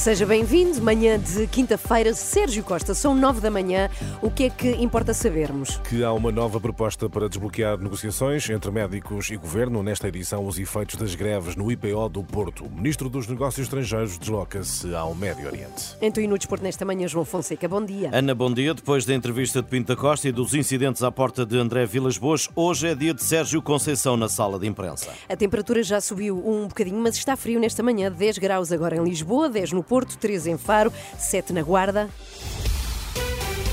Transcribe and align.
Seja 0.00 0.24
bem-vindo, 0.24 0.80
manhã 0.80 1.18
de 1.18 1.46
quinta-feira, 1.46 2.14
Sérgio 2.14 2.64
Costa, 2.64 2.94
são 2.94 3.14
nove 3.14 3.38
da 3.38 3.50
manhã. 3.50 3.90
O 4.22 4.30
que 4.30 4.44
é 4.44 4.48
que 4.48 4.70
importa 4.76 5.12
sabermos? 5.12 5.76
Que 5.90 6.02
há 6.02 6.10
uma 6.10 6.32
nova 6.32 6.58
proposta 6.58 7.06
para 7.06 7.28
desbloquear 7.28 7.76
negociações 7.76 8.48
entre 8.48 8.70
médicos 8.70 9.30
e 9.30 9.36
governo. 9.36 9.82
Nesta 9.82 10.08
edição, 10.08 10.46
os 10.46 10.58
efeitos 10.58 10.96
das 10.96 11.14
greves 11.14 11.54
no 11.54 11.70
IPO 11.70 12.08
do 12.08 12.24
Porto. 12.24 12.64
O 12.64 12.70
ministro 12.70 13.10
dos 13.10 13.26
Negócios 13.26 13.66
Estrangeiros 13.66 14.16
desloca-se 14.16 14.94
ao 14.94 15.14
Médio 15.14 15.46
Oriente. 15.48 15.94
Então, 16.00 16.24
e 16.24 16.26
no 16.26 16.38
desporto 16.38 16.64
nesta 16.64 16.82
manhã, 16.82 17.06
João 17.06 17.26
Fonseca, 17.26 17.68
bom 17.68 17.84
dia. 17.84 18.08
Ana, 18.10 18.34
bom 18.34 18.50
dia. 18.50 18.72
Depois 18.72 19.04
da 19.04 19.12
entrevista 19.12 19.60
de 19.60 19.68
Pinta 19.68 19.94
Costa 19.94 20.26
e 20.26 20.32
dos 20.32 20.54
incidentes 20.54 21.02
à 21.02 21.12
porta 21.12 21.44
de 21.44 21.58
André 21.58 21.84
Vilas 21.84 22.16
Boas, 22.16 22.48
hoje 22.56 22.88
é 22.88 22.94
dia 22.94 23.12
de 23.12 23.22
Sérgio 23.22 23.60
Conceição 23.60 24.16
na 24.16 24.30
sala 24.30 24.58
de 24.58 24.66
imprensa. 24.66 25.10
A 25.28 25.36
temperatura 25.36 25.82
já 25.82 26.00
subiu 26.00 26.38
um 26.38 26.66
bocadinho, 26.68 26.98
mas 26.98 27.16
está 27.16 27.36
frio 27.36 27.60
nesta 27.60 27.82
manhã. 27.82 28.10
10 28.10 28.38
graus 28.38 28.72
agora 28.72 28.96
em 28.96 29.04
Lisboa, 29.04 29.50
10 29.50 29.72
no 29.72 29.89
Porto, 29.90 30.16
13 30.18 30.52
em 30.52 30.56
Faro, 30.56 30.92
7 31.18 31.52
na 31.52 31.64
Guarda. 31.64 32.08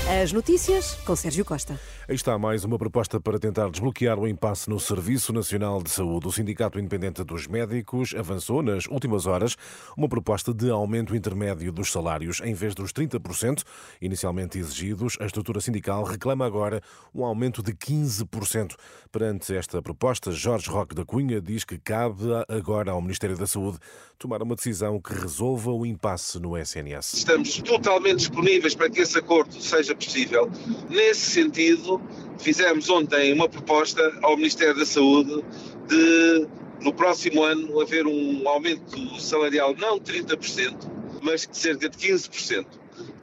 As 0.08 0.32
notícias 0.32 0.94
com 1.04 1.14
Sérgio 1.14 1.44
Costa. 1.44 1.78
Aí 2.08 2.14
está 2.14 2.38
mais 2.38 2.64
uma 2.64 2.78
proposta 2.78 3.20
para 3.20 3.38
tentar 3.38 3.68
desbloquear 3.68 4.18
o 4.18 4.26
impasse 4.26 4.70
no 4.70 4.80
Serviço 4.80 5.34
Nacional 5.34 5.82
de 5.82 5.90
Saúde. 5.90 6.26
O 6.26 6.32
Sindicato 6.32 6.78
Independente 6.78 7.22
dos 7.22 7.46
Médicos 7.46 8.14
avançou 8.16 8.62
nas 8.62 8.86
últimas 8.86 9.26
horas 9.26 9.54
uma 9.94 10.08
proposta 10.08 10.54
de 10.54 10.70
aumento 10.70 11.14
intermédio 11.14 11.70
dos 11.70 11.92
salários. 11.92 12.40
Em 12.42 12.54
vez 12.54 12.74
dos 12.74 12.90
30% 12.90 13.62
inicialmente 14.00 14.58
exigidos, 14.58 15.18
a 15.20 15.26
estrutura 15.26 15.60
sindical 15.60 16.02
reclama 16.04 16.46
agora 16.46 16.80
um 17.14 17.22
aumento 17.22 17.62
de 17.62 17.74
15%. 17.74 18.76
Perante 19.12 19.54
esta 19.54 19.82
proposta, 19.82 20.32
Jorge 20.32 20.70
Roque 20.70 20.94
da 20.94 21.04
Cunha 21.04 21.38
diz 21.38 21.64
que 21.64 21.76
cabe 21.76 22.24
agora 22.48 22.92
ao 22.92 23.02
Ministério 23.02 23.36
da 23.36 23.46
Saúde 23.46 23.78
tomar 24.18 24.42
uma 24.42 24.54
decisão 24.54 24.98
que 24.98 25.12
resolva 25.12 25.70
o 25.70 25.84
impasse 25.84 26.40
no 26.40 26.56
SNS. 26.56 27.12
Estamos 27.12 27.58
totalmente 27.58 28.16
disponíveis 28.16 28.74
para 28.74 28.88
que 28.88 29.02
esse 29.02 29.18
acordo 29.18 29.60
seja 29.60 29.97
possível. 29.98 30.50
Nesse 30.88 31.30
sentido, 31.30 32.00
fizemos 32.38 32.88
ontem 32.88 33.32
uma 33.32 33.48
proposta 33.48 34.18
ao 34.22 34.36
Ministério 34.36 34.76
da 34.76 34.86
Saúde 34.86 35.44
de, 35.86 36.46
no 36.80 36.92
próximo 36.92 37.42
ano, 37.42 37.80
haver 37.80 38.06
um 38.06 38.48
aumento 38.48 39.20
salarial 39.20 39.74
não 39.76 39.98
de 39.98 40.24
30%, 40.24 40.74
mas 41.22 41.46
de 41.46 41.56
cerca 41.56 41.88
de 41.88 41.96
15%. 41.98 42.66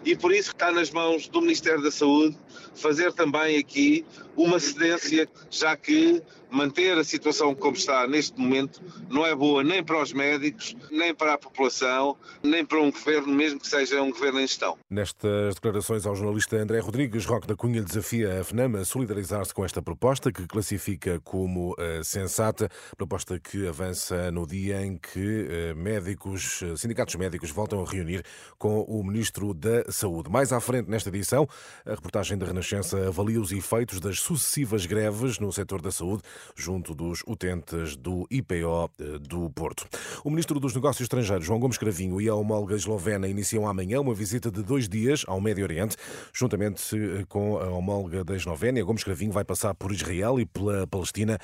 E 0.04 0.16
por 0.16 0.32
isso 0.32 0.52
está 0.52 0.72
nas 0.72 0.92
mãos 0.92 1.28
do 1.28 1.42
Ministério 1.42 1.82
da 1.82 1.92
Saúde 1.92 2.38
fazer 2.76 3.12
também 3.14 3.58
aqui 3.58 4.06
uma 4.36 4.60
cedência, 4.60 5.28
já 5.50 5.76
que 5.76 6.22
manter 6.50 6.98
a 6.98 7.04
situação 7.04 7.54
como 7.54 7.76
está 7.76 8.08
neste 8.08 8.40
momento 8.40 8.82
não 9.10 9.26
é 9.26 9.36
boa 9.36 9.64
nem 9.64 9.84
para 9.84 10.02
os 10.02 10.14
médicos, 10.14 10.76
nem 10.90 11.14
para 11.14 11.34
a 11.34 11.38
população, 11.38 12.18
nem 12.42 12.66
para 12.66 12.80
um 12.80 12.92
governo, 12.92 13.34
mesmo 13.34 13.60
que 13.60 13.68
seja 13.68 14.02
um 14.02 14.10
governo 14.10 14.40
em 14.40 14.48
gestão. 14.48 14.78
Nestas 14.90 15.56
declarações 15.56 16.06
ao 16.06 16.16
jornalista 16.16 16.56
André 16.56 16.80
Rodrigues, 16.80 17.26
Roque 17.26 17.48
da 17.48 17.56
Cunha 17.56 17.82
desafia 17.82 18.40
a 18.40 18.44
FNAM 18.44 18.80
a 18.80 18.86
solidarizar-se 18.86 19.54
com 19.54 19.66
esta 19.66 19.82
proposta, 19.82 20.32
que 20.32 20.48
classifica 20.48 21.20
como 21.22 21.74
uh, 21.74 22.04
sensata, 22.04 22.70
proposta 22.96 23.40
que 23.40 23.68
avança 23.68 24.32
no 24.32 24.48
dia 24.48 24.86
em 24.86 24.98
que 24.98 25.48
uh, 25.74 25.76
médicos, 25.76 26.62
uh, 26.62 26.78
sindicatos 26.78 27.16
médicos 27.16 27.52
voltam 27.52 27.84
a 27.84 27.90
reunir 27.90 28.24
com 28.58 28.82
o 28.82 29.04
Ministro 29.04 29.54
da 29.54 29.92
Saúde. 29.92 30.30
Mais 30.30 30.54
à 30.54 30.60
frente 30.60 30.90
nesta 30.90 31.10
edição, 31.10 31.48
a 31.86 31.92
reportagem 31.92 32.38
da 32.38 32.46
Renascença 32.46 33.08
avalia 33.08 33.42
os 33.42 33.52
efeitos 33.52 34.00
das 34.00 34.20
sucessivas 34.26 34.86
greves 34.88 35.38
no 35.38 35.52
setor 35.52 35.82
da 35.82 35.92
saúde, 35.92 36.24
junto 36.56 36.96
dos 36.96 37.24
utentes 37.28 37.96
do 37.96 38.26
IPO 38.32 38.90
do 39.22 39.50
Porto. 39.52 39.88
O 40.24 40.32
Ministro 40.32 40.60
dos 40.60 40.74
Negócios 40.74 41.02
Estrangeiros, 41.02 41.46
João 41.46 41.60
Gomes 41.60 41.78
Cravinho, 41.78 42.20
e 42.20 42.28
a 42.28 42.34
homóloga 42.34 42.76
eslovena 42.76 43.28
iniciam 43.28 43.68
amanhã 43.68 44.02
uma 44.02 44.16
visita 44.16 44.50
de 44.50 44.64
dois 44.64 44.90
dias 44.90 45.24
ao 45.28 45.40
Médio 45.40 45.64
Oriente, 45.64 45.96
juntamente 46.34 46.98
com 47.30 47.60
a 47.60 47.70
homóloga 47.70 48.24
da 48.24 48.36
Eslovénia. 48.36 48.84
Gomes 48.84 49.04
Cravinho 49.04 49.32
vai 49.32 49.44
passar 49.44 49.76
por 49.76 49.92
Israel 49.92 50.40
e 50.40 50.46
pela 50.46 50.88
Palestina 50.88 51.38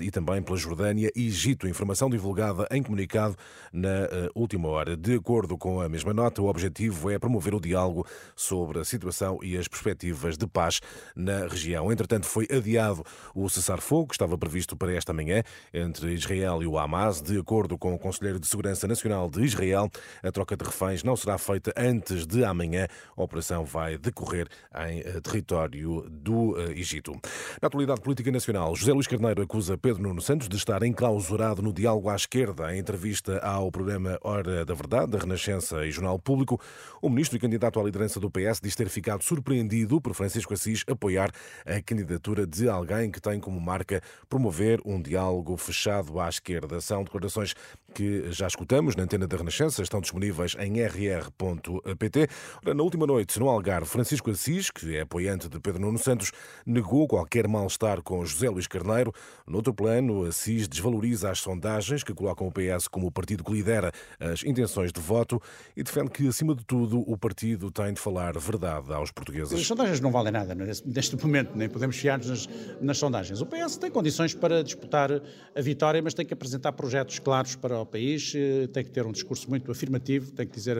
e 0.00 0.10
também 0.10 0.42
pela 0.42 0.56
Jordânia 0.56 1.10
e 1.14 1.28
Egito. 1.28 1.68
Informação 1.68 2.10
divulgada 2.10 2.66
em 2.72 2.82
comunicado 2.82 3.36
na 3.72 4.08
última 4.34 4.68
hora. 4.68 4.96
De 4.96 5.14
acordo 5.14 5.56
com 5.56 5.80
a 5.80 5.88
mesma 5.88 6.12
nota, 6.12 6.42
o 6.42 6.46
objetivo 6.46 7.10
é 7.10 7.18
promover 7.18 7.54
o 7.54 7.60
diálogo 7.60 8.04
sobre 8.34 8.80
a 8.80 8.84
situação 8.84 9.38
e 9.42 9.56
as 9.56 9.68
perspectivas 9.68 10.36
de 10.36 10.46
paz 10.48 10.80
na 11.14 11.46
região. 11.46 11.91
Entretanto, 11.92 12.26
foi 12.26 12.46
adiado 12.50 13.04
o 13.34 13.48
cessar-fogo 13.48 14.08
que 14.08 14.14
estava 14.14 14.36
previsto 14.38 14.76
para 14.76 14.92
esta 14.92 15.12
manhã 15.12 15.42
entre 15.72 16.12
Israel 16.12 16.62
e 16.62 16.66
o 16.66 16.78
Hamas. 16.78 17.20
De 17.20 17.38
acordo 17.38 17.76
com 17.76 17.94
o 17.94 17.98
Conselheiro 17.98 18.40
de 18.40 18.46
Segurança 18.46 18.86
Nacional 18.88 19.30
de 19.30 19.42
Israel, 19.44 19.90
a 20.22 20.32
troca 20.32 20.56
de 20.56 20.64
reféns 20.64 21.02
não 21.02 21.16
será 21.16 21.38
feita 21.38 21.72
antes 21.76 22.26
de 22.26 22.44
amanhã. 22.44 22.86
A 23.16 23.22
operação 23.22 23.64
vai 23.64 23.98
decorrer 23.98 24.48
em 24.88 25.02
território 25.20 26.08
do 26.08 26.58
Egito. 26.70 27.12
Na 27.60 27.66
atualidade 27.66 28.00
política 28.00 28.30
nacional, 28.30 28.74
José 28.74 28.92
Luís 28.92 29.06
Carneiro 29.06 29.42
acusa 29.42 29.76
Pedro 29.76 30.02
Nuno 30.02 30.20
Santos 30.20 30.48
de 30.48 30.56
estar 30.56 30.82
enclausurado 30.82 31.60
no 31.60 31.72
diálogo 31.72 32.08
à 32.08 32.16
esquerda. 32.16 32.74
Em 32.74 32.78
entrevista 32.78 33.38
ao 33.38 33.70
programa 33.70 34.18
Hora 34.22 34.64
da 34.64 34.74
Verdade, 34.74 35.12
da 35.12 35.18
Renascença 35.18 35.84
e 35.84 35.90
Jornal 35.90 36.18
Público, 36.18 36.60
o 37.00 37.08
ministro 37.08 37.36
e 37.36 37.40
candidato 37.40 37.78
à 37.78 37.82
liderança 37.82 38.18
do 38.18 38.30
PS 38.30 38.60
diz 38.62 38.74
ter 38.74 38.88
ficado 38.88 39.22
surpreendido 39.22 40.00
por 40.00 40.14
Francisco 40.14 40.54
Assis 40.54 40.84
apoiar 40.86 41.30
a 41.66 41.81
candidatura 41.82 42.46
de 42.46 42.68
alguém 42.68 43.10
que 43.10 43.20
tem 43.20 43.40
como 43.40 43.60
marca 43.60 44.00
promover 44.28 44.80
um 44.84 45.00
diálogo 45.00 45.56
fechado 45.56 46.20
à 46.20 46.28
esquerda. 46.28 46.80
São 46.80 47.04
declarações 47.04 47.54
que 47.92 48.30
já 48.30 48.46
escutamos 48.46 48.96
na 48.96 49.04
antena 49.04 49.26
da 49.26 49.36
Renascença, 49.36 49.82
estão 49.82 50.00
disponíveis 50.00 50.56
em 50.58 50.82
rr.pt. 50.82 52.28
Na 52.74 52.82
última 52.82 53.06
noite, 53.06 53.38
no 53.38 53.48
Algarve, 53.48 53.86
Francisco 53.86 54.30
Assis, 54.30 54.70
que 54.70 54.96
é 54.96 55.02
apoiante 55.02 55.48
de 55.48 55.60
Pedro 55.60 55.80
Nuno 55.80 55.98
Santos, 55.98 56.32
negou 56.66 57.06
qualquer 57.06 57.46
mal-estar 57.46 58.02
com 58.02 58.24
José 58.24 58.48
Luís 58.48 58.66
Carneiro. 58.66 59.12
No 59.46 59.56
outro 59.56 59.74
plano, 59.74 60.24
Assis 60.24 60.66
desvaloriza 60.66 61.30
as 61.30 61.40
sondagens 61.40 62.02
que 62.02 62.14
colocam 62.14 62.46
o 62.46 62.52
PS 62.52 62.88
como 62.88 63.06
o 63.06 63.10
partido 63.10 63.44
que 63.44 63.52
lidera 63.52 63.92
as 64.18 64.42
intenções 64.44 64.92
de 64.92 65.00
voto 65.00 65.40
e 65.76 65.82
defende 65.82 66.10
que, 66.10 66.26
acima 66.26 66.54
de 66.54 66.64
tudo, 66.64 67.00
o 67.00 67.16
partido 67.16 67.70
tem 67.70 67.92
de 67.92 68.00
falar 68.00 68.38
verdade 68.38 68.92
aos 68.92 69.10
portugueses. 69.10 69.52
As 69.52 69.66
sondagens 69.66 70.00
não 70.00 70.10
valem 70.10 70.32
nada 70.32 70.54
neste 70.54 71.16
momento, 71.16 71.56
nem 71.56 71.68
podemos 71.68 71.96
fiar-nos 71.96 72.28
nas, 72.28 72.48
nas 72.80 72.98
sondagens. 72.98 73.40
O 73.40 73.46
PS 73.46 73.76
tem 73.76 73.90
condições 73.90 74.34
para 74.34 74.62
disputar 74.62 75.10
a 75.12 75.60
vitória, 75.60 76.00
mas 76.02 76.14
tem 76.14 76.24
que 76.24 76.32
apresentar 76.32 76.72
projetos 76.72 77.18
claros 77.18 77.56
para 77.56 77.81
o 77.82 77.86
país, 77.86 78.32
tem 78.72 78.84
que 78.84 78.90
ter 78.90 79.06
um 79.06 79.12
discurso 79.12 79.48
muito 79.48 79.70
afirmativo, 79.70 80.32
tem 80.32 80.46
que 80.46 80.54
dizer, 80.54 80.76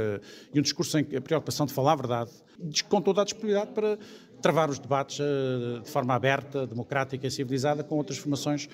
e 0.52 0.58
um 0.58 0.62
discurso 0.62 0.92
sem 0.92 1.06
a 1.16 1.20
preocupação 1.20 1.66
de 1.66 1.72
falar 1.72 1.92
a 1.92 1.96
verdade, 1.96 2.30
com 2.88 3.00
toda 3.00 3.22
a 3.22 3.24
disponibilidade 3.24 3.72
para 3.72 3.98
travar 4.42 4.69
os 4.69 4.78
debates 4.78 5.19
de 5.82 5.91
forma 5.91 6.14
aberta, 6.14 6.66
democrática 6.66 7.26
e 7.26 7.30
civilizada 7.30 7.84
com 7.84 7.97
outras 7.97 8.19
formações 8.19 8.69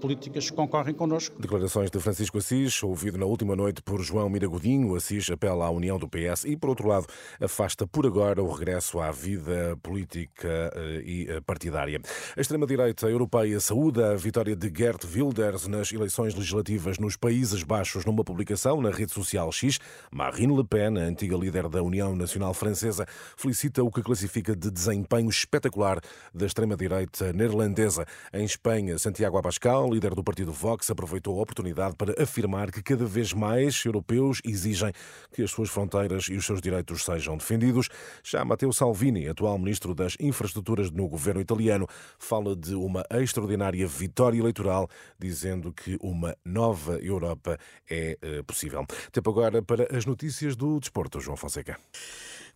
políticas 0.00 0.48
que 0.48 0.56
concorrem 0.56 0.94
connosco. 0.94 1.40
Declarações 1.40 1.90
de 1.90 1.98
Francisco 2.00 2.38
Assis, 2.38 2.82
ouvido 2.82 3.18
na 3.18 3.26
última 3.26 3.54
noite 3.54 3.82
por 3.82 4.02
João 4.02 4.28
Miragodinho. 4.30 4.94
Assis 4.94 5.28
apela 5.30 5.66
à 5.66 5.70
união 5.70 5.98
do 5.98 6.08
PS 6.08 6.44
e, 6.46 6.56
por 6.56 6.70
outro 6.70 6.88
lado, 6.88 7.06
afasta 7.40 7.86
por 7.86 8.06
agora 8.06 8.42
o 8.42 8.50
regresso 8.50 8.98
à 8.98 9.10
vida 9.10 9.76
política 9.82 10.72
e 11.04 11.28
partidária. 11.44 12.00
A 12.36 12.40
extrema-direita 12.40 13.08
europeia 13.08 13.60
saúda 13.60 14.12
a 14.12 14.16
vitória 14.16 14.56
de 14.56 14.72
Gert 14.74 15.04
Wilders 15.04 15.66
nas 15.66 15.92
eleições 15.92 16.34
legislativas 16.34 16.98
nos 16.98 17.16
Países 17.16 17.62
Baixos 17.62 18.04
numa 18.04 18.24
publicação 18.24 18.80
na 18.80 18.90
rede 18.90 19.12
social 19.12 19.52
X. 19.52 19.78
Marine 20.10 20.56
Le 20.56 20.64
Pen, 20.64 20.98
a 20.98 21.02
antiga 21.02 21.36
líder 21.36 21.68
da 21.68 21.82
União 21.82 22.16
Nacional 22.16 22.54
Francesa, 22.54 23.06
felicita 23.36 23.82
o 23.82 23.90
que 23.90 24.02
classifica 24.02 24.56
de 24.56 24.70
desempenho 24.82 25.30
espetacular 25.30 26.00
da 26.34 26.46
extrema-direita 26.46 27.32
neerlandesa. 27.32 28.04
Em 28.32 28.44
Espanha, 28.44 28.98
Santiago 28.98 29.38
Abascal, 29.38 29.88
líder 29.92 30.14
do 30.14 30.24
partido 30.24 30.52
Vox, 30.52 30.90
aproveitou 30.90 31.38
a 31.38 31.42
oportunidade 31.42 31.94
para 31.94 32.20
afirmar 32.20 32.72
que 32.72 32.82
cada 32.82 33.04
vez 33.04 33.32
mais 33.32 33.84
europeus 33.84 34.40
exigem 34.44 34.92
que 35.32 35.42
as 35.42 35.50
suas 35.50 35.70
fronteiras 35.70 36.24
e 36.24 36.34
os 36.34 36.44
seus 36.44 36.60
direitos 36.60 37.04
sejam 37.04 37.36
defendidos. 37.36 37.88
Já 38.24 38.44
Matteo 38.44 38.72
Salvini, 38.72 39.28
atual 39.28 39.58
ministro 39.58 39.94
das 39.94 40.16
Infraestruturas 40.18 40.90
no 40.90 41.08
governo 41.08 41.40
italiano, 41.40 41.86
fala 42.18 42.56
de 42.56 42.74
uma 42.74 43.04
extraordinária 43.10 43.86
vitória 43.86 44.38
eleitoral, 44.38 44.88
dizendo 45.18 45.72
que 45.72 45.96
uma 46.00 46.36
nova 46.44 46.96
Europa 46.96 47.56
é 47.88 48.18
eh, 48.20 48.42
possível. 48.42 48.84
Tempo 49.12 49.30
agora 49.30 49.62
para 49.62 49.96
as 49.96 50.04
notícias 50.04 50.56
do 50.56 50.80
desporto, 50.80 51.20
João 51.20 51.36
Fonseca. 51.36 51.78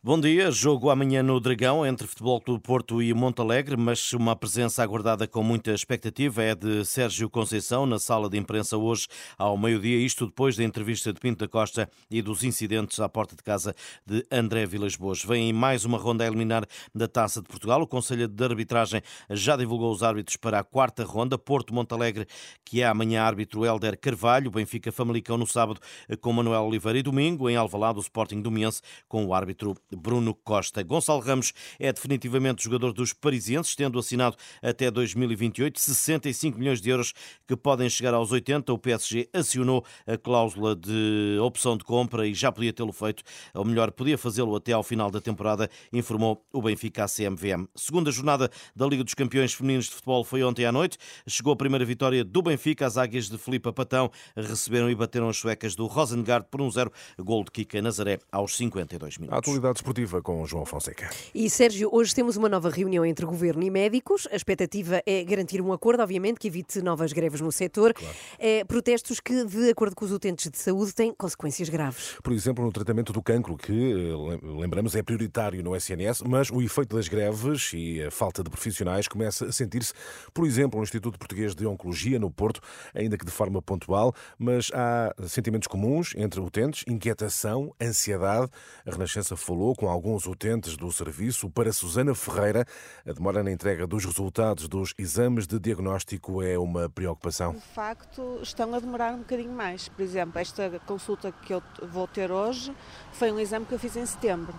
Bom 0.02 0.20
dia, 0.20 0.52
jogo 0.52 0.88
amanhã 0.88 1.20
no 1.20 1.40
Dragão 1.40 1.84
entre 1.84 2.06
Futebol 2.06 2.40
Clube 2.40 2.62
Porto 2.62 3.02
e 3.02 3.12
Montalegre, 3.12 3.76
mas 3.76 4.12
uma 4.12 4.36
presença 4.36 4.80
aguardada 4.80 5.26
com 5.26 5.42
muita 5.42 5.72
expectativa 5.72 6.44
é 6.44 6.54
de 6.54 6.84
Sérgio 6.84 7.28
Conceição 7.28 7.86
na 7.86 7.98
sala 7.98 8.30
de 8.30 8.38
imprensa 8.38 8.76
hoje 8.76 9.08
ao 9.36 9.58
meio-dia, 9.58 9.96
isto 9.96 10.26
depois 10.26 10.54
da 10.54 10.62
entrevista 10.62 11.12
de 11.12 11.18
Pinto 11.18 11.44
da 11.44 11.48
Costa 11.48 11.90
e 12.08 12.22
dos 12.22 12.44
incidentes 12.44 13.00
à 13.00 13.08
porta 13.08 13.34
de 13.34 13.42
casa 13.42 13.74
de 14.06 14.24
André 14.30 14.64
Vilas 14.64 14.94
Boas. 14.94 15.24
Vem 15.24 15.52
mais 15.52 15.84
uma 15.84 15.98
ronda 15.98 16.22
a 16.22 16.28
eliminar 16.28 16.64
da 16.94 17.08
Taça 17.08 17.42
de 17.42 17.48
Portugal. 17.48 17.82
O 17.82 17.86
Conselho 17.86 18.28
de 18.28 18.44
Arbitragem 18.44 19.02
já 19.30 19.56
divulgou 19.56 19.90
os 19.90 20.04
árbitros 20.04 20.36
para 20.36 20.60
a 20.60 20.64
quarta 20.64 21.02
ronda. 21.02 21.36
Porto 21.36 21.74
Montalegre, 21.74 22.28
que 22.64 22.80
é 22.80 22.86
amanhã 22.86 23.22
árbitro 23.22 23.64
Helder 23.64 23.98
Carvalho, 23.98 24.52
Benfica 24.52 24.92
Famalicão 24.92 25.36
no 25.36 25.48
sábado 25.48 25.80
com 26.20 26.32
Manuel 26.32 26.62
Oliveira 26.62 26.98
e 26.98 27.02
domingo 27.02 27.50
em 27.50 27.56
Alvalade 27.56 27.98
o 27.98 28.02
Sporting 28.02 28.40
do 28.40 28.52
Miense 28.52 28.82
com 29.08 29.24
o 29.26 29.34
árbitro 29.34 29.74
Bruno 29.96 30.34
Costa. 30.34 30.82
Gonçalo 30.82 31.20
Ramos 31.20 31.52
é 31.78 31.92
definitivamente 31.92 32.62
jogador 32.62 32.92
dos 32.92 33.12
parisienses, 33.12 33.74
tendo 33.74 33.98
assinado 33.98 34.36
até 34.62 34.90
2028 34.90 35.80
65 35.80 36.58
milhões 36.58 36.80
de 36.80 36.90
euros 36.90 37.12
que 37.46 37.56
podem 37.56 37.88
chegar 37.88 38.14
aos 38.14 38.32
80. 38.32 38.72
O 38.72 38.78
PSG 38.78 39.28
acionou 39.32 39.84
a 40.06 40.16
cláusula 40.16 40.76
de 40.76 41.38
opção 41.42 41.76
de 41.76 41.84
compra 41.84 42.26
e 42.26 42.34
já 42.34 42.52
podia 42.52 42.72
tê-lo 42.72 42.92
feito, 42.92 43.22
ou 43.54 43.64
melhor, 43.64 43.90
podia 43.90 44.18
fazê-lo 44.18 44.54
até 44.54 44.72
ao 44.72 44.82
final 44.82 45.10
da 45.10 45.20
temporada, 45.20 45.68
informou 45.92 46.44
o 46.52 46.62
Benfica 46.62 47.04
à 47.04 47.08
CMVM. 47.08 47.66
Segunda 47.74 48.10
jornada 48.10 48.50
da 48.74 48.86
Liga 48.86 49.02
dos 49.02 49.14
Campeões 49.14 49.52
Femininos 49.54 49.86
de 49.86 49.92
Futebol 49.92 50.24
foi 50.24 50.42
ontem 50.42 50.64
à 50.64 50.72
noite. 50.72 50.98
Chegou 51.26 51.52
a 51.52 51.56
primeira 51.56 51.84
vitória 51.84 52.24
do 52.24 52.42
Benfica. 52.42 52.86
As 52.86 52.96
águias 52.96 53.28
de 53.28 53.38
Filipe 53.38 53.72
Patão 53.72 54.10
receberam 54.36 54.90
e 54.90 54.94
bateram 54.94 55.28
as 55.28 55.36
suecas 55.36 55.74
do 55.74 55.86
Rosengard 55.86 56.46
por 56.50 56.60
um 56.60 56.70
zero. 56.70 56.92
Gol 57.18 57.44
de 57.44 57.50
Kika 57.50 57.80
Nazaré 57.80 58.18
aos 58.30 58.56
52 58.56 59.18
minutos. 59.18 59.36
A 59.36 59.38
atualidade 59.38 59.75
esportiva 59.76 60.22
com 60.22 60.44
João 60.46 60.64
Fonseca. 60.64 61.10
E 61.34 61.48
Sérgio, 61.48 61.88
hoje 61.92 62.14
temos 62.14 62.36
uma 62.36 62.48
nova 62.48 62.70
reunião 62.70 63.04
entre 63.04 63.24
governo 63.26 63.62
e 63.62 63.70
médicos. 63.70 64.26
A 64.30 64.36
expectativa 64.36 65.02
é 65.06 65.24
garantir 65.24 65.60
um 65.60 65.72
acordo, 65.72 66.02
obviamente, 66.02 66.38
que 66.38 66.48
evite 66.48 66.80
novas 66.82 67.12
greves 67.12 67.40
no 67.40 67.52
setor. 67.52 67.92
Claro. 67.92 68.14
É, 68.38 68.64
protestos 68.64 69.20
que, 69.20 69.44
de 69.44 69.70
acordo 69.70 69.94
com 69.94 70.04
os 70.04 70.12
utentes 70.12 70.50
de 70.50 70.58
saúde, 70.58 70.94
têm 70.94 71.12
consequências 71.12 71.68
graves. 71.68 72.16
Por 72.22 72.32
exemplo, 72.32 72.64
no 72.64 72.72
tratamento 72.72 73.12
do 73.12 73.22
cancro, 73.22 73.56
que, 73.56 73.72
eh, 73.72 74.60
lembramos, 74.60 74.94
é 74.94 75.02
prioritário 75.02 75.62
no 75.62 75.74
SNS, 75.74 76.22
mas 76.26 76.50
o 76.50 76.62
efeito 76.62 76.96
das 76.96 77.08
greves 77.08 77.72
e 77.74 78.02
a 78.02 78.10
falta 78.10 78.42
de 78.42 78.50
profissionais 78.50 79.08
começa 79.08 79.46
a 79.46 79.52
sentir-se, 79.52 79.92
por 80.32 80.46
exemplo, 80.46 80.78
no 80.78 80.84
Instituto 80.84 81.18
Português 81.18 81.54
de 81.54 81.66
Oncologia, 81.66 82.18
no 82.18 82.30
Porto, 82.30 82.60
ainda 82.94 83.16
que 83.16 83.24
de 83.24 83.30
forma 83.30 83.60
pontual, 83.60 84.14
mas 84.38 84.70
há 84.72 85.14
sentimentos 85.26 85.66
comuns 85.66 86.14
entre 86.16 86.40
utentes, 86.40 86.84
inquietação, 86.86 87.74
ansiedade. 87.80 88.50
A 88.86 88.90
Renascença 88.90 89.36
falou 89.36 89.65
com 89.74 89.88
alguns 89.88 90.26
utentes 90.26 90.76
do 90.76 90.90
serviço. 90.92 91.50
Para 91.50 91.72
Susana 91.72 92.14
Ferreira, 92.14 92.64
a 93.06 93.12
demora 93.12 93.42
na 93.42 93.50
entrega 93.50 93.86
dos 93.86 94.04
resultados 94.04 94.68
dos 94.68 94.94
exames 94.98 95.46
de 95.46 95.58
diagnóstico 95.58 96.42
é 96.42 96.58
uma 96.58 96.88
preocupação. 96.88 97.52
De 97.52 97.60
facto, 97.60 98.38
estão 98.42 98.74
a 98.74 98.80
demorar 98.80 99.14
um 99.14 99.18
bocadinho 99.18 99.52
mais. 99.52 99.88
Por 99.88 100.02
exemplo, 100.02 100.38
esta 100.38 100.80
consulta 100.86 101.32
que 101.32 101.54
eu 101.54 101.62
vou 101.90 102.06
ter 102.06 102.30
hoje 102.30 102.72
foi 103.12 103.32
um 103.32 103.40
exame 103.40 103.66
que 103.66 103.72
eu 103.72 103.78
fiz 103.78 103.96
em 103.96 104.06
setembro. 104.06 104.54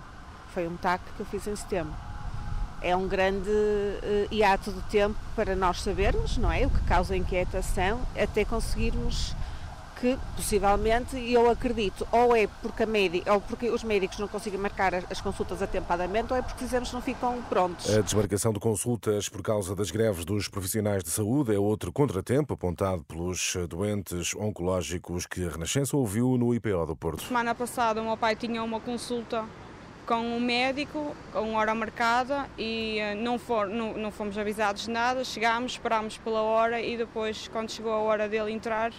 Foi 0.54 0.68
um 0.68 0.76
TAC 0.76 1.02
que 1.16 1.20
eu 1.20 1.26
fiz 1.26 1.46
em 1.48 1.56
setembro. 1.56 1.94
É 2.82 2.96
um 2.96 3.08
grande 3.08 3.50
uh, 3.50 4.34
hiato 4.34 4.72
de 4.72 4.82
tempo 4.84 5.18
para 5.36 5.56
nós 5.56 5.82
sabermos, 5.82 6.38
não 6.38 6.52
é? 6.52 6.66
O 6.66 6.70
que 6.70 6.82
causa 6.86 7.16
inquietação, 7.16 8.00
até 8.16 8.46
conseguirmos 8.46 9.36
que 10.00 10.18
possivelmente 10.36 11.18
eu 11.32 11.50
acredito 11.50 12.08
ou 12.12 12.36
é 12.36 12.48
porque, 12.62 12.86
médica, 12.86 13.34
ou 13.34 13.42
porque 13.42 13.70
os 13.70 13.84
médicos 13.84 14.20
não 14.20 14.28
conseguem 14.28 14.60
marcar 14.60 14.94
as 14.96 15.20
consultas 15.22 15.62
atempadamente 15.62 16.32
ou 16.32 16.38
é 16.38 16.42
porque 16.42 16.64
os 16.64 16.70
exames 16.72 16.92
não 16.94 17.02
ficam 17.02 17.42
prontos. 17.50 17.90
A 17.96 18.02
desmarcação 18.02 18.54
de 18.54 18.60
consultas 18.60 19.28
por 19.28 19.42
causa 19.42 19.76
das 19.76 19.92
greves 19.92 20.24
dos 20.24 20.48
profissionais 20.48 21.04
de 21.04 21.10
saúde 21.10 21.54
é 21.54 21.60
outro 21.60 21.92
contratempo 21.92 22.54
apontado 22.54 23.04
pelos 23.04 23.56
doentes 23.68 24.36
oncológicos 24.36 25.26
que 25.26 25.46
a 25.46 25.50
Renascença 25.50 25.98
ouviu 25.98 26.38
no 26.38 26.54
IPO 26.54 26.86
do 26.86 26.96
Porto. 26.96 27.24
Semana 27.24 27.56
passada 27.56 28.02
o 28.02 28.06
meu 28.06 28.18
pai 28.18 28.36
tinha 28.36 28.64
uma 28.64 28.80
consulta 28.80 29.46
com 30.06 30.16
um 30.16 30.40
médico, 30.40 31.14
com 31.34 31.56
hora 31.56 31.76
marcada 31.76 32.48
e 32.58 32.98
eh, 32.98 33.14
não, 33.14 33.38
for, 33.38 33.68
não, 33.68 33.98
não 33.98 34.10
fomos 34.10 34.38
avisados 34.38 34.84
de 34.86 34.90
nada, 34.90 35.22
chegámos, 35.26 35.74
esperámos 35.74 36.18
pela 36.18 36.42
hora 36.42 36.82
e 36.82 36.96
depois 36.96 37.50
quando 37.50 37.70
chegou 37.70 37.92
a 37.92 37.98
hora 37.98 38.30
dele 38.30 38.54
entrar 38.54 38.94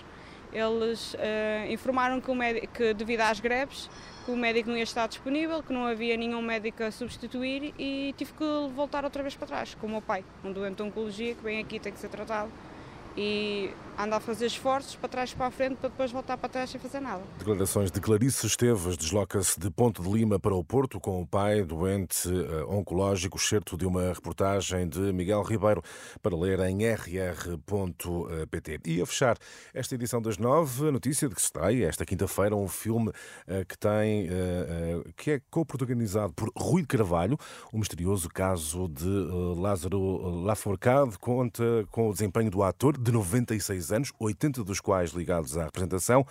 eles 0.52 1.14
uh, 1.14 1.70
informaram 1.70 2.20
que, 2.20 2.32
médico, 2.34 2.66
que, 2.74 2.94
devido 2.94 3.20
às 3.20 3.40
greves, 3.40 3.90
que 4.24 4.30
o 4.30 4.36
médico 4.36 4.68
não 4.68 4.76
ia 4.76 4.82
estar 4.82 5.06
disponível, 5.06 5.62
que 5.62 5.72
não 5.72 5.86
havia 5.86 6.16
nenhum 6.16 6.42
médico 6.42 6.82
a 6.82 6.90
substituir 6.90 7.74
e 7.78 8.14
tive 8.16 8.32
que 8.32 8.44
voltar 8.74 9.04
outra 9.04 9.22
vez 9.22 9.34
para 9.34 9.46
trás, 9.46 9.74
com 9.74 9.86
o 9.86 9.90
meu 9.90 10.02
pai, 10.02 10.24
um 10.44 10.52
doente 10.52 10.76
de 10.76 10.82
oncologia 10.82 11.34
que 11.34 11.42
vem 11.42 11.60
aqui 11.60 11.78
tem 11.78 11.92
que 11.92 11.98
ser 11.98 12.08
tratado. 12.08 12.50
E 13.16 13.70
anda 13.98 14.16
a 14.16 14.20
fazer 14.20 14.46
esforços 14.46 14.94
para 14.94 15.08
trás 15.08 15.34
para 15.34 15.46
a 15.46 15.50
frente 15.50 15.74
para 15.76 15.88
depois 15.88 16.12
voltar 16.12 16.38
para 16.38 16.48
trás 16.48 16.70
sem 16.70 16.80
fazer 16.80 17.00
nada. 17.00 17.20
Declarações 17.36 17.90
de 17.90 18.00
Clarice 18.00 18.46
Esteves 18.46 18.96
desloca-se 18.96 19.58
de 19.58 19.68
Ponte 19.70 20.00
de 20.00 20.08
Lima 20.08 20.38
para 20.38 20.54
o 20.54 20.62
Porto 20.62 21.00
com 21.00 21.20
o 21.20 21.26
pai 21.26 21.64
doente 21.64 22.28
uh, 22.28 22.70
oncológico, 22.72 23.36
certo 23.40 23.76
de 23.76 23.84
uma 23.84 24.12
reportagem 24.12 24.88
de 24.88 25.12
Miguel 25.12 25.42
Ribeiro 25.42 25.82
para 26.22 26.36
ler 26.36 26.60
em 26.60 26.86
rr.pt. 26.86 28.80
E 28.86 29.02
a 29.02 29.06
fechar 29.06 29.36
esta 29.74 29.96
edição 29.96 30.22
das 30.22 30.38
nove, 30.38 30.92
notícia 30.92 31.28
de 31.28 31.34
que 31.34 31.40
se 31.40 31.48
estreia 31.48 31.88
esta 31.88 32.06
quinta-feira 32.06 32.54
um 32.54 32.68
filme 32.68 33.08
uh, 33.08 33.66
que 33.66 33.76
tem 33.76 34.28
uh, 34.28 35.12
que 35.16 35.32
é 35.32 35.40
co-protagonizado 35.50 36.32
por 36.34 36.52
Rui 36.56 36.86
Carvalho, 36.86 37.36
o 37.72 37.78
misterioso 37.78 38.28
caso 38.28 38.88
de 38.88 39.08
Lázaro 39.56 40.44
Laforcade 40.44 41.18
conta 41.18 41.84
com 41.90 42.08
o 42.08 42.12
desempenho 42.12 42.50
do 42.50 42.62
ator 42.62 42.96
de 42.96 43.10
96 43.10 43.87
anos, 43.92 44.12
80 44.18 44.64
dos 44.64 44.80
quais 44.80 45.10
ligados 45.12 45.56
à 45.56 45.64
representação 45.64 46.26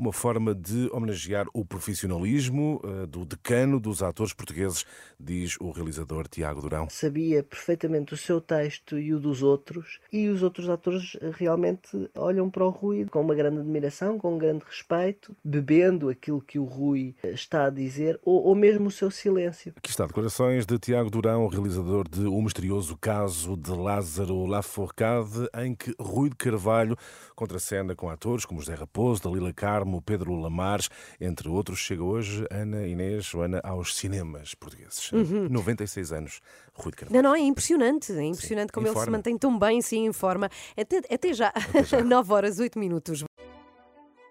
uma 0.00 0.12
forma 0.14 0.54
de 0.54 0.88
homenagear 0.92 1.46
o 1.52 1.62
profissionalismo 1.62 2.80
uh, 2.82 3.06
do 3.06 3.26
decano 3.26 3.78
dos 3.78 4.02
atores 4.02 4.32
portugueses, 4.32 4.86
diz 5.18 5.56
o 5.60 5.70
realizador 5.70 6.26
Tiago 6.26 6.62
Durão. 6.62 6.88
Sabia 6.88 7.42
perfeitamente 7.42 8.14
o 8.14 8.16
seu 8.16 8.40
texto 8.40 8.98
e 8.98 9.12
o 9.12 9.20
dos 9.20 9.42
outros, 9.42 10.00
e 10.10 10.28
os 10.28 10.42
outros 10.42 10.70
atores 10.70 11.18
realmente 11.36 12.10
olham 12.14 12.48
para 12.48 12.64
o 12.64 12.70
Rui 12.70 13.04
com 13.04 13.20
uma 13.20 13.34
grande 13.34 13.58
admiração, 13.58 14.18
com 14.18 14.34
um 14.34 14.38
grande 14.38 14.64
respeito, 14.64 15.36
bebendo 15.44 16.08
aquilo 16.08 16.40
que 16.40 16.58
o 16.58 16.64
Rui 16.64 17.14
está 17.22 17.66
a 17.66 17.70
dizer, 17.70 18.18
ou, 18.24 18.42
ou 18.44 18.54
mesmo 18.54 18.88
o 18.88 18.90
seu 18.90 19.10
silêncio. 19.10 19.74
Aqui 19.76 19.90
está, 19.90 20.06
declarações 20.06 20.64
de 20.64 20.78
Tiago 20.78 21.10
Durão, 21.10 21.46
realizador 21.46 22.08
de 22.08 22.24
O 22.24 22.40
Misterioso 22.40 22.96
Caso 22.96 23.54
de 23.54 23.70
Lázaro 23.70 24.46
Laforcade, 24.46 25.46
em 25.58 25.74
que 25.74 25.94
Rui 26.00 26.30
de 26.30 26.36
Carvalho 26.36 26.96
contracena 27.34 27.94
com 27.94 28.08
atores 28.08 28.46
como 28.46 28.60
José 28.60 28.74
Raposo, 28.74 29.22
Dalila 29.22 29.52
Carmo, 29.52 29.89
como 29.90 30.00
Pedro 30.00 30.36
Lamares, 30.36 30.88
entre 31.20 31.48
outros. 31.48 31.80
Chega 31.80 32.04
hoje 32.04 32.46
Ana 32.50 32.86
Inês 32.86 33.24
Joana 33.24 33.60
aos 33.64 33.96
cinemas 33.96 34.54
portugueses. 34.54 35.10
Uhum. 35.10 35.48
96 35.50 36.12
anos, 36.12 36.40
Rui 36.72 36.92
de 36.92 36.98
Carvalho. 36.98 37.22
Não, 37.22 37.30
não, 37.30 37.36
é 37.36 37.40
impressionante. 37.40 38.12
É 38.12 38.22
impressionante 38.22 38.68
Sim, 38.68 38.72
como 38.72 38.86
ele 38.86 38.98
se 38.98 39.10
mantém 39.10 39.36
tão 39.36 39.58
bem, 39.58 39.82
sim, 39.82 40.06
em 40.06 40.12
forma. 40.12 40.48
Até, 40.76 40.98
até 41.12 41.34
já. 41.34 41.48
Até 41.48 41.82
já. 41.82 42.00
9 42.04 42.32
horas, 42.32 42.58
8 42.60 42.78
minutos. 42.78 43.24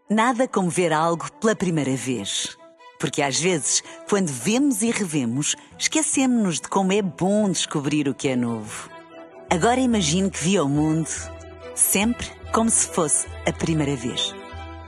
Nada 0.10 0.48
como 0.48 0.70
ver 0.70 0.94
algo 0.94 1.30
pela 1.34 1.56
primeira 1.56 1.96
vez. 1.96 2.58
Porque 2.98 3.22
às 3.22 3.40
vezes, 3.40 3.84
quando 4.10 4.28
vemos 4.28 4.82
e 4.82 4.92
revemos, 4.92 5.56
esquecemos-nos 5.78 6.60
de 6.60 6.68
como 6.68 6.92
é 6.92 7.02
bom 7.02 7.50
descobrir 7.50 8.08
o 8.08 8.14
que 8.14 8.30
é 8.30 8.36
novo. 8.36 8.90
Agora 9.50 9.80
imagine 9.80 10.30
que 10.30 10.44
viu 10.44 10.66
o 10.66 10.70
mundo 10.70 11.10
sempre 11.76 12.28
como 12.52 12.70
se 12.70 12.88
fosse 12.88 13.28
a 13.46 13.54
primeira 13.54 13.96
vez. 13.96 14.39